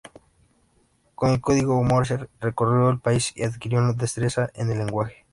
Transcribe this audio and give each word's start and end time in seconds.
Con 1.13 1.29
el 1.29 1.41
código 1.41 1.83
Morse 1.83 2.27
recorrió 2.39 2.89
el 2.89 2.97
país 2.99 3.33
y 3.35 3.43
adquirió 3.43 3.93
destreza 3.93 4.49
en 4.55 4.71
el 4.71 4.79
lenguaje. 4.79 5.27